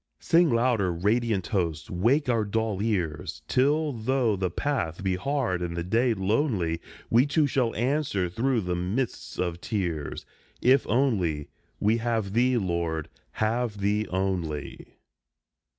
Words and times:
Sing 0.19 0.49
louder, 0.49 0.91
radiant 0.91 1.45
host, 1.45 1.91
wake 1.91 2.27
our 2.27 2.43
dull 2.43 2.81
ears, 2.81 3.43
Till, 3.47 3.93
though 3.93 4.35
the 4.35 4.49
path 4.49 5.03
be 5.03 5.15
hard 5.15 5.61
and 5.61 5.77
the 5.77 5.83
day 5.83 6.15
lonely, 6.15 6.81
We, 7.11 7.27
too, 7.27 7.45
shall 7.45 7.75
answer 7.75 8.27
through 8.27 8.61
the 8.61 8.73
mists 8.75 9.37
of 9.37 9.61
tears, 9.61 10.25
"If 10.59 10.87
only 10.87 11.49
we 11.79 11.97
have 11.97 12.33
Thee, 12.33 12.57
Lord, 12.57 13.09
have 13.33 13.77
Thee 13.79 14.07
only." 14.09 14.87